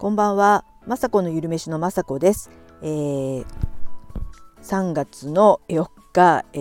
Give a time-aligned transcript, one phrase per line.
[0.00, 2.48] こんばんは、まさこのゆるめしのまさこです。
[2.80, 3.44] えー、
[4.62, 6.58] 3月の4日、え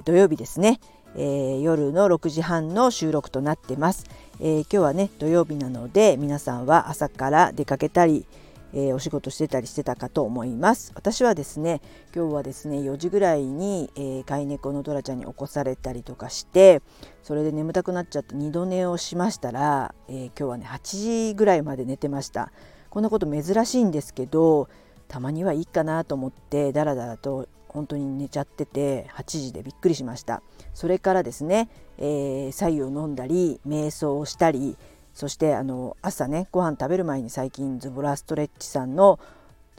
[0.00, 0.80] ー、土曜日ですね、
[1.14, 4.06] えー、夜の6時半の収録となってます、
[4.40, 8.26] え今日はね土曜日なので皆さんは朝から出かけたり、
[8.74, 10.92] えお仕事してたりしてたかと思います。
[10.94, 11.80] 私はですね
[12.14, 16.82] 今日はですね4時ぐらいに、え飼い猫のドラちゃんに起こされたりとかして
[17.22, 22.52] それで眠たくなっちゃって二度寝をしましたら、え今日はね8時ぐらいまで寝てました。
[22.90, 24.68] こんなこと珍しいんですけど
[25.08, 30.42] たまにはいいかなと思ってだらだらと本当に寝ちゃってて8時でびっくりしました。
[30.74, 31.68] それからですね、
[31.98, 34.76] えー、白湯を飲んだり瞑想をしたり
[35.14, 39.18] そしてあの朝ねご飯食べる前に最近ズボラストレッチさんの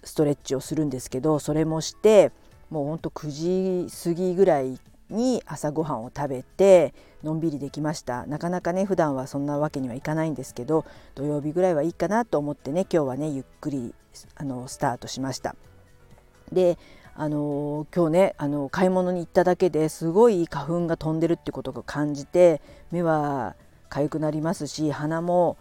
[0.04, 2.32] ストレッチをするんですけどそれもして
[2.70, 4.80] もうほんと9時過ぎぐらい
[5.10, 6.94] に朝ごはんを食べて
[7.24, 8.26] のんびりできました。
[8.26, 13.94] なかなかね普段はそんなわけにはいかないんですけど土曜日ぐらいはいいかなと思ってね今日はねゆっくり
[14.36, 15.56] あのスタートしました。
[16.52, 16.78] で
[17.14, 23.56] あの今日ねあの買い物に行っただけですごい花粉が飛んでるってことを感じて目は
[24.02, 25.58] 痒くなりますし鼻も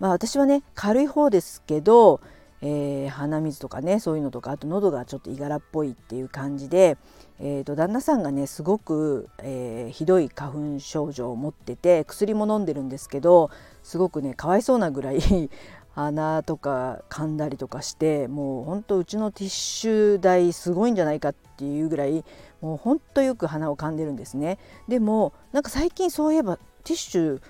[0.00, 2.20] まあ私はね軽い方ですけど
[2.60, 6.96] えー、鼻水とかねそういうのとかあと喉がちょっといがらっぽいっていう感じで、
[7.38, 13.50] えーと、旦那さんがねすごく、えー、ひどい花粉症状を持ってて薬も飲んでるんですけど
[13.82, 15.20] すごくねかわいそうなぐらい
[15.94, 22.24] 鼻とか噛んだりとかしてもうほんとうちのティッシュ代すごいんじゃないかっていうぐらい
[22.60, 24.58] もうほんとよく鼻を噛んでるんですね。
[24.86, 27.40] でもなんか最近そういえばティッシュ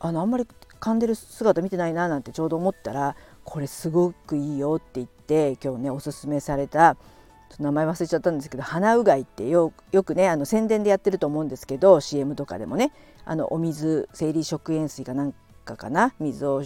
[0.00, 0.46] あのあんまり
[0.80, 6.96] 噛んでる姿見てないななんてちょうど思ったらこれすごくいいよって言って今日ねおすすめされた
[7.58, 9.72] 名前忘れちゃったんですけど鼻うがいってよ
[10.04, 12.92] くねあの宣伝でやってると思うんですけど CM とかでもね
[13.26, 15.34] あのお水生理食塩水かなん
[15.64, 16.62] かかな水を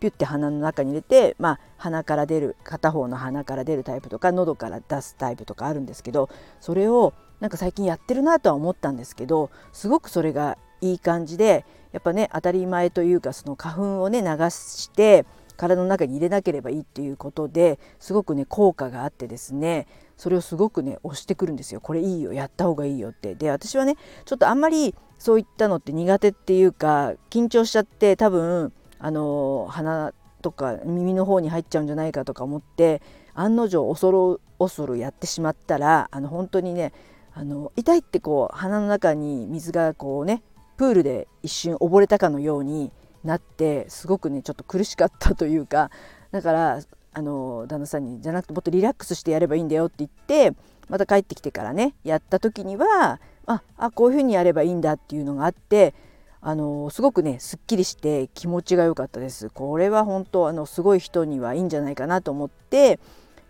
[0.00, 6.30] ピュッて鼻の中に入れて、まあ、鼻から出る片方の鼻から出るタイプとか喉から出すタイプとかあるんですけど
[6.60, 15.24] それをなんか最近やってるなとは思ったんですけどすごくそれがいい感じでやっぱね当たり前というかその花粉をね流して
[15.56, 21.80] 体の中に入れなければいいっていうことですごくね効果があってですねそれをすごくね押してくるんですよ。
[21.80, 23.34] これいいよやった方がいいよって。
[23.34, 30.12] で私はねちょっとあんまりそういったのって苦手っていうか緊張しちゃって多分あの鼻
[30.42, 33.02] とか耳の方に入っちゃうんじゃないかとか思って
[33.34, 36.92] 案の定恐る恐るやってしまったらあの本当にね
[37.34, 40.42] あの痛いってこう鼻の中に水がこうね
[40.78, 42.90] プールで一瞬溺れたかのように
[43.24, 45.90] なってすごくねちょっと苦しかったというか
[46.30, 46.80] だから
[47.12, 50.56] あの旦那さんにじゃなくてもっとリラックスしてやればいいんだよって言って
[50.88, 55.94] また帰ってきてからねやった時にはああこういうふうにやればいいんだっていうのがあって
[56.40, 59.50] あのすごくねすっきりして気持ちが良かったです。
[59.50, 63.00] これは本当あのすごい人にはいいんじゃないかなと思って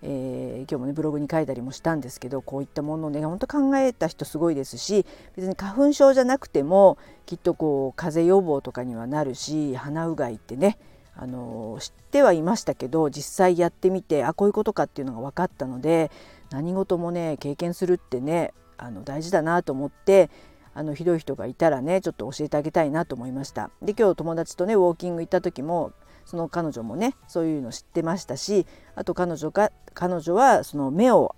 [0.02, 5.04] えー、今日もねブログに書いたりもしたんですけどこういったものをねほんと考えた人すごいですし
[5.34, 10.78] 別に花粉症じゃなくてもきっとこう風邪予防とかにはなるし鼻うがいってね
[11.16, 16.12] あの知ってはいましたけど実際やってみてあこういうことかっていうのが分かったので
[16.50, 20.30] 何事もね経験するってねあの大事だなと思って
[20.74, 23.70] あのひどい人がいたらねちょっと教えてあげたいなと思いました。
[23.82, 25.90] で今日友達とねウォーキング行った時も
[26.28, 31.34] その彼女もねそういうの知ってましたしあと彼女が彼女はその目を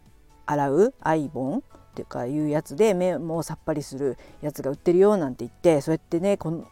[0.47, 1.63] 洗うアイボンっ
[1.95, 6.67] ていうかいうやつで目もさっぱりするやつが売ってるよなんて言ってそうやってねこ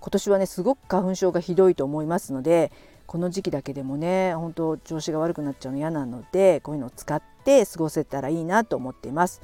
[0.00, 2.72] 今年はねすごく花粉症がひどいと思いますので
[3.06, 9.42] この時期だけでもね本当調子が悪くなっちゃうの嫌なのでこういうのを使って過ごせたらいいなと思っています。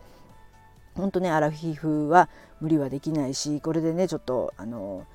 [0.97, 2.29] 本当ねアラフィフは
[2.61, 5.07] 無理はできないしこれでねちょっとあの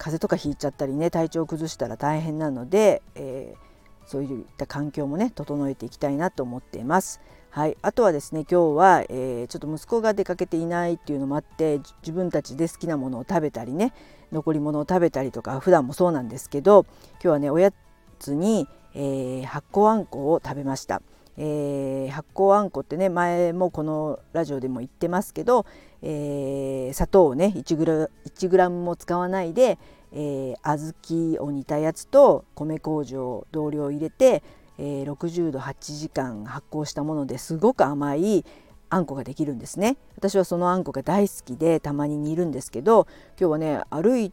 [0.00, 7.20] 風邪とかひいちゃったりね体調を崩したら大変なので、えー、そういった環境もね整えていきたいなと思っています。
[7.50, 13.92] はい、あとはですね今日は、えー、ちょっと息子が出かけていないっていうのもあって自分たちで好きなものを食べたりね
[14.32, 17.72] 残り物を食べたりとか普段もそうなんですけど今日はねおや
[18.20, 21.02] つに、えー、発酵あんこを食べました。
[21.42, 25.64] えー、発酵あんこってね前もこのラジオでも言ってますけど、
[26.02, 29.78] えー、砂糖をね 1, グラ1グラムも使わないで、
[30.12, 34.42] えー、小豆を煮たやつと米麹を同量入れて、
[34.76, 38.44] えー、60度8時間発酵したものですごく甘い
[38.90, 39.96] あんこができるんですね。
[40.16, 43.06] 私はそのあんこが大好きでたまに煮るんですけど
[43.40, 44.30] 今日はね歩い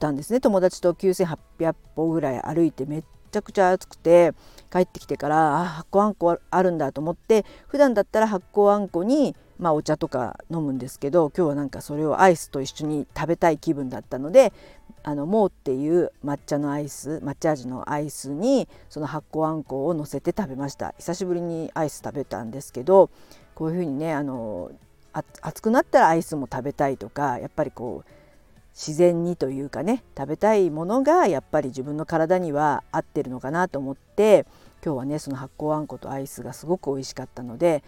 [0.00, 0.40] たんですね。
[0.40, 4.32] 友達と9800歩ぐらい歩いてめっちゃくちゃ暑くて
[4.72, 14.52] 帰ってきてからあ発酵あんこあるんだと思って普段だったら発酵あんこにまあ、お茶とか飲むんですけど今日はなんかそれをアイスと一緒に食べたい気分だったので
[15.02, 20.94] あのモーっていう抹茶のアイス抹茶味のアイスにその発酵あんこを乗せて食べました。
[20.98, 23.10] 久しぶりにアイス食べたんですけど
[23.54, 24.70] こういうふうにねあの
[25.40, 28.17] 暑くなったらアイスも食べたいとかやっぱりこう
[28.78, 34.46] 自然にというかね食べたいものがやっぱり自分の体には合ってるのかなと思って
[34.84, 37.82] 今日はねその発酵あんことアイスがすごく美味しかったので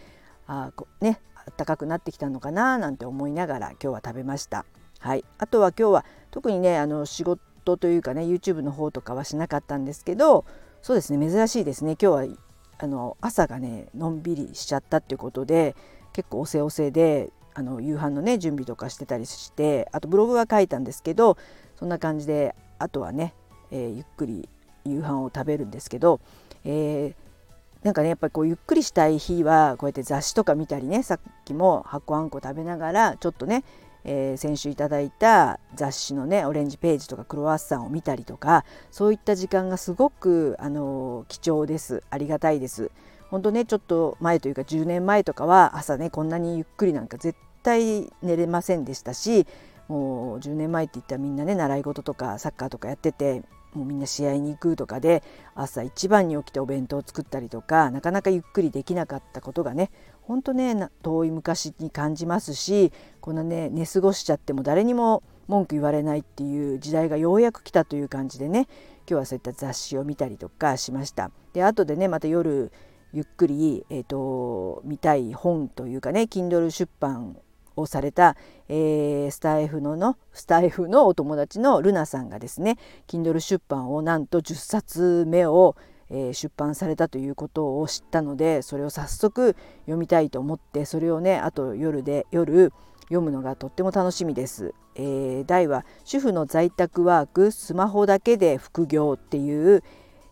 [0.47, 1.21] あね
[1.57, 4.65] 暖かくなってきたのかななんて思いながら今日は食べました。
[4.99, 10.45] はい、あとは今日は特にねあの仕事というかね YouTube の方とかはしなかったんですけど
[10.83, 12.37] そうですね珍しいですね今日は
[12.77, 15.75] あの朝がねのんびりしちゃったっていうことで
[16.13, 21.37] 結構おせおせであの夕飯のね準備とかしてたりしてあとブログは書いたんですけど
[21.77, 23.33] そんな感じであとはね、
[23.71, 24.47] えー、ゆっくり
[24.85, 26.19] 夕飯を食べるんですけど、
[26.65, 33.63] えー、なんかねやっぱりこうゆっくりしたい日はこうやって雑誌とか見たりねさっきも発酵あんこ食べながらちょっとね、
[34.03, 42.91] えー、先週いただいた雑誌のねオレンジページとかクロワッサンを見たりとかそういった時間がすごくあの貴重ですありがたいです。
[43.31, 49.47] 本当ねちょっと前というか10年前とかは朝ねこんなにゆっくりなんか絶対寝れませんでしたし
[49.87, 53.43] もう10年前って言ったらみんなね習い事とかサッカーとかやってて
[53.73, 55.23] もうみんな試合に行くとかで
[55.55, 59.91] 朝一番に起きてお弁当を作ったりとかなかなかゆっくりできなかったことがね
[60.23, 62.91] ほんとね遠い昔に感じますし
[63.21, 68.67] こんなね寝過ごしちゃっても誰にも文句言われないっていう時代がようやく来たという感じでね
[69.09, 71.31] 今日はそういった雑誌を見たりとかしました。
[71.53, 72.71] で後でねまた夜
[73.13, 77.37] ゆっくり、えーと、見たい本というかね Kindle 出版
[77.75, 78.35] をされた、
[78.69, 82.77] えー、スタイフののスタイフのお友達のルナさんがですね
[83.07, 85.75] Kindle 出版をなんと10冊目を、
[86.09, 92.71] えー、出版されたということを知ったのでそれを早速読みたいと思ってそれをねあと夜で夜
[93.03, 94.73] 読むのがとっても楽しみです。
[94.95, 99.83] えー、題は「主婦の在宅ワークスマホだけで副業」っていう、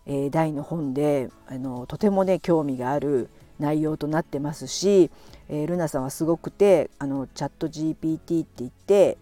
[0.09, 3.29] えー、題の本であのとてもね興味がある
[3.59, 5.11] 内容となってますし、
[5.49, 9.19] えー、ルナさんはすごくてあのチャット GPT って言って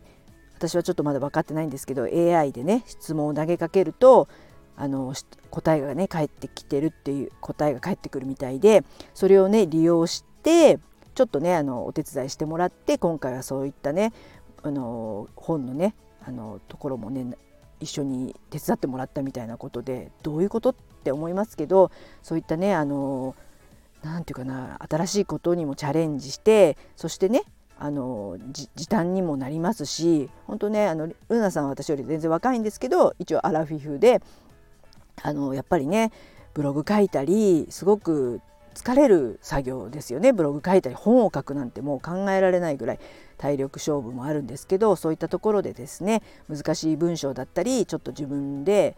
[0.58, 4.30] 私はちょっとまだ分かってないんですけど AI でね質問を投げかけると
[4.78, 5.14] あの
[5.50, 10.80] 答えがね返ってきてるっていう答えが返ってくるみたいでそれをね利用して
[11.16, 14.14] ちょっとねあのお手伝いしてもらって今回はそういったね
[14.64, 15.96] あの本のね
[16.26, 17.36] あのところもね
[17.80, 21.92] 一緒に手伝ってもらったみたいなことでどういうことって思いますけど
[22.24, 23.36] そういったねあの
[24.04, 27.44] 何て言うかな新しいことにもチャレンジしてそしてね
[27.80, 34.22] あの時短にもなりますし本当ねあのルナさんは私より全然若いんですけど一応アラフィフで
[35.22, 36.12] あのやっぱりね
[36.54, 38.42] ブログ書いたりすごく
[38.78, 40.32] 疲れる作業ですよね。
[40.32, 43.00] ブログ書いたり本を書くなんてもう考えられないぐらい
[43.38, 48.96] 体力勝負もあるんですけどそういったところでですね難しい文章だったりちょっと自分で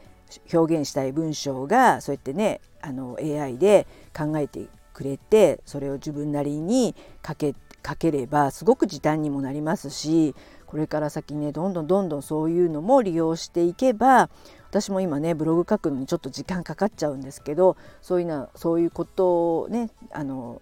[0.54, 6.94] 表現したい文章がそうやってねあの AI で考えてくれてそれを自分なりに
[7.26, 7.56] 書け
[7.88, 10.36] 書ければすごく時短にもなりますし
[10.70, 14.30] これから先ねどんどんどんどんそういうのも利用していけば
[14.70, 20.62] 私も今ねブログ書くのにちょっと時間かかっちゃうんですけどそういうなそういうことをねあの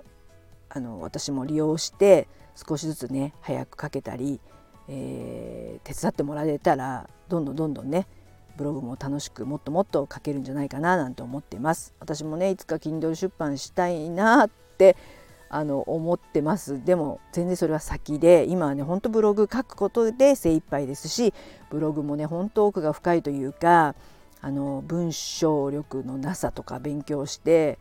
[0.70, 4.40] あの私も利用して少しずつね早く書けたり、
[4.88, 8.08] えー、手伝ってもらえたらどんどんどんどんね
[8.56, 11.94] ブログも楽しくもっともっと書けるんじゃないかななんて思ってます。
[12.00, 14.96] 私もねいつか Kindle 出版したいなって
[15.50, 16.84] あの思ってます。
[16.84, 21.34] でも全然それは先で今はねほんとブログ書くことで精一杯ですし
[21.70, 23.96] ブログもねほんと奥が深いというか
[24.42, 27.80] あの文章力のなさとか勉強して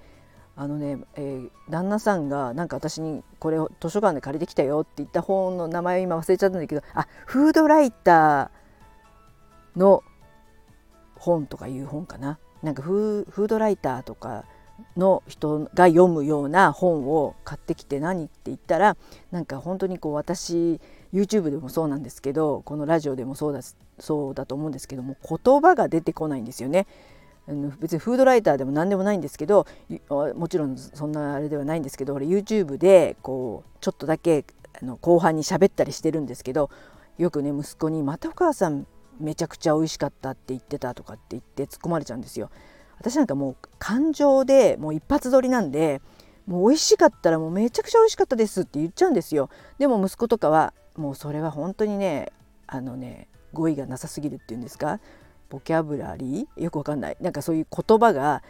[0.57, 10.03] あのね、えー、旦那さんがなんか私にこれを図書館で借りてきたよって言った本の名前を今忘れちゃったんだけどあフードライターの
[11.19, 12.39] 本とかいう本かな。
[12.63, 14.45] なんかフードライターとか
[14.97, 18.97] の人が読むような本を買ってきて何って言ったら
[19.31, 20.81] なんか本当にこう私
[21.13, 23.61] YouTube でもそうなんですけどこのラジオでもそうだ
[23.99, 26.87] そうだと思うんですけども言葉が出てこないんですよね。
[27.79, 29.69] 別にフードライターでも何でもないんですけど
[30.11, 34.45] もちろんそんなあれではないんですけど YouTube でこうちょっとだけ
[34.83, 36.71] あの後半に喋ったりしてるんですけど
[37.19, 38.89] よくね息子に「またお母さん
[39.21, 42.51] めちゃくちゃ美味しかったって言ってたとかって言って突っ込まれちゃうんですよ。
[42.99, 46.01] 私なんかもう感情でもう一発撮りなんで
[46.47, 49.51] もう美味しかったらもうめちゃくちゃ美味しかったですって言っちゃうんですよ。
[49.79, 52.33] でも息子とかはもうそれは本当にね
[52.67, 55.01] あのね語彙がなさすぎるっていうんですか？
[55.49, 56.63] ボキャブラリー？
[56.63, 58.43] よくわかんないなんかそういう言葉が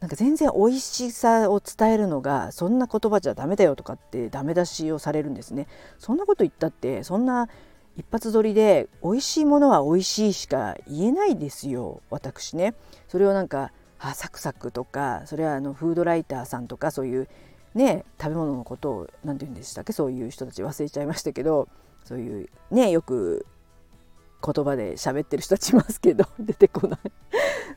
[0.00, 5.68] なんか全然美味しさを伝えるのがそんな言葉じゃダメだよとかってダメ出しをされるんですね。
[5.98, 7.48] そんなこと言ったってそんな
[7.96, 12.74] 一発撮りで美味しいものは美味しいしか言えないですよ私ね。
[13.08, 13.70] それをなんか
[14.02, 17.28] あサクサクとかそれはあのフードライターさんとかそういう
[17.74, 21.68] ね食べ物のことを何て言うんでしたっけそういう人たち忘れちゃいましたけど
[22.04, 23.46] そういうねよく
[24.44, 26.98] 言葉で喋ってる人たちいますけど 出てこない。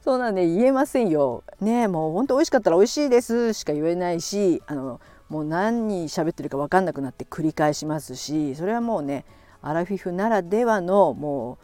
[0.03, 1.43] そうなんね言えませんよ。
[1.61, 9.25] ねもうほんと美味しかったら美味しいですしか言えないしあのもう何に喋ってるか分かんなくなって繰り返しますしそれはもうね
[9.61, 11.57] アラフィフならではのもう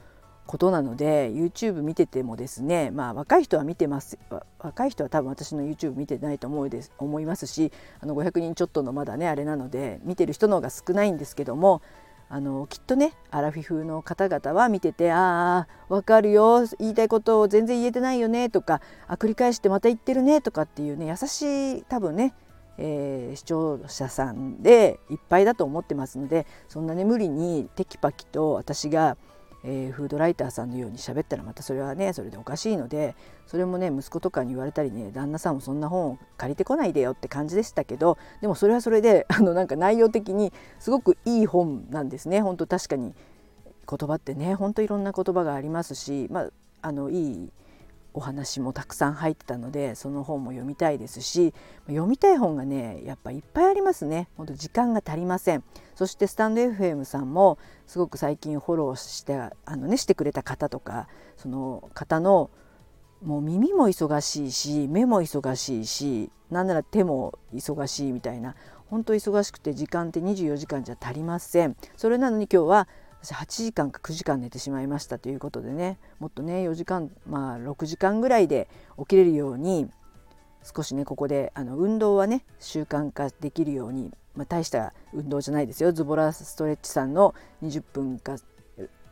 [0.51, 4.19] ことなので YouTube 見ててもですねまあ若い人は見てます。
[4.59, 11.81] 若い人は多分私の YouTube 見てないと思うです思いますしあの500人ちょっとのまだねあれなので見てる人の方が少ないんですけども
[12.27, 22.33] あのきっとねアラフィフの方々は見てて「ああ分かるよ言いたいことを全然言えてないよね」とか「あ繰り返してまた言ってるね」とかっていうね優しい多分ね、
[22.77, 29.15] えー、視聴者さんでいっぱいだと思ってますのでそんなね無理にテキパキと私が
[29.63, 33.15] えー、フードライターさんのように喋ったらまたそれはねそれでおかしいので
[33.45, 42.41] それもね息子とかに言われたりね旦那さんもそんな本を借りてこないでよって感じでしたけどでもそれはそれで あのなんか内容的にすごくいい本なんですね。
[42.41, 43.13] 本当確かに
[43.89, 46.49] 言葉ってね本当いろんな言葉がありますし、まあ、
[46.81, 47.51] あのいい
[48.13, 51.53] お話もたくさん入ってたのでその本も読みたいですし
[51.87, 54.27] 読みたい本がねやっぱいっぱいありますね。
[54.37, 55.63] 本当時間が足りません。
[55.95, 62.49] そしてスタンド FM さんもすごく最近フォローしてあの、ね、してくれた方とかその方の
[63.23, 68.55] もう耳も忙しいし目も忙しいしなんなら手も忙しいみたいな
[68.89, 71.77] 本当忙しくて時間って24時間じゃ足りません。
[71.95, 72.87] それなのに今日は
[73.23, 79.89] 私8時間か9時間寝てしまいましたということでねもっとね4時間まあ6時間ぐらいで起きれるように
[80.63, 85.91] 少しねここであの運動はね習慣化できるように、まあ、大した運動じゃないですよ。
[85.91, 88.37] ズボラストレッチさんの20分か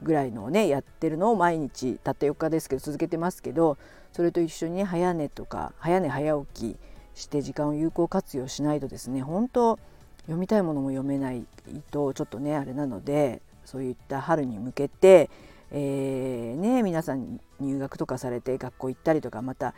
[0.01, 3.77] ぐらいのをねやってるのを毎日たった4日ですけど続けてますけど
[4.13, 6.77] それと一緒にね早寝とか早寝早起き
[7.15, 9.77] して時間を有効活用しないとですね本当
[10.21, 11.45] 読みたいものも読めない
[11.91, 15.29] とちょっとねあれなのでそういった春に向けて、
[15.71, 19.75] えー、ね、皆さん入学とかされて学校行ったりとかまた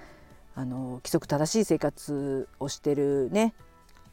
[0.55, 3.53] あの規則正しい生活をしてるね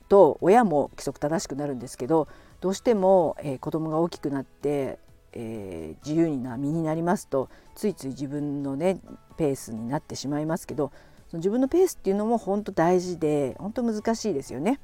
[0.09, 2.27] と親も規則正しくなるんですけど
[2.61, 4.99] どうしても、えー、子供が大きくなって、
[5.33, 8.99] えー、自由な身になりますとついつい自分のね
[9.37, 10.91] ペースになってしまいますけど
[11.31, 14.81] その自分のペースっていうのも本当大事で本当難しいですよね。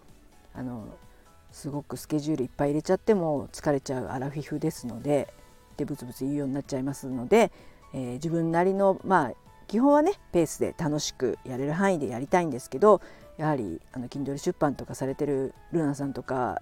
[0.55, 0.87] あの
[1.55, 5.33] すごくスケジュールいっぱい入れちゃっても疲れちゃうアラフィフですので
[5.77, 7.53] でブツブツ言うようになっちゃいますので、
[7.95, 9.33] えー、自分なりのまあ
[9.69, 13.01] 基本はねペースで楽しくやれる範囲でやりたいんですけど
[13.37, 16.61] やはりあの Kindle 出版とかされてるルナさんとか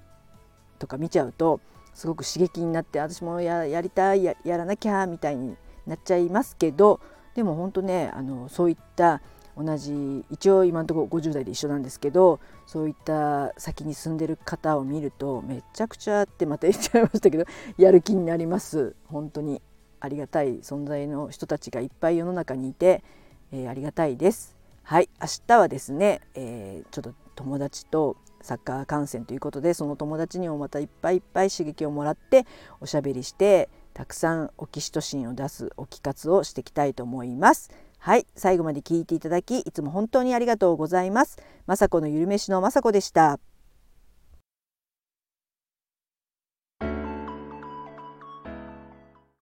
[0.79, 1.61] とか見ちゃうと
[1.95, 5.57] すごく刺激になって私もやりたいやらなきゃみたいに
[5.87, 7.01] なっちゃいますけど
[7.35, 9.23] でも本当ねあのそういった
[9.57, 17.45] 同じ一応今のところ50代で一緒なんですけどそういった先に住んでる方を見るとめちゃくちゃってまた言っちゃいましたけど
[17.77, 18.95] やる気になります。
[19.07, 19.61] 本当に。
[20.05, 20.59] ありがたい。
[20.61, 23.05] 存在の人たちがいっぱい世の中にいて、
[23.53, 24.57] えー、ありがたいです。
[24.83, 25.09] はい。
[25.21, 32.47] 明日はですね、えー、ちょっと友達とサッカー観戦ということでその友達にもまたいっぱいいっぱい刺激をもらって
[32.81, 37.71] おしゃべりしてたくさんオキシトシンを出すオキ活をしていきたいと思います。
[38.05, 41.39] はい、最後まで聞いていただきいつも本当にありがとうございます。
[41.69, 43.39] 雅子のゆるめしの雅子でした。